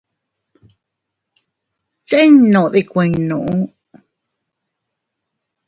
[2.07, 3.39] ¿Chinnud ikuinnu?